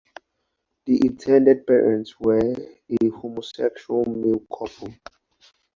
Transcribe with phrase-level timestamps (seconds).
[0.87, 2.55] The intended parents were
[2.89, 4.95] a homosexual male couple.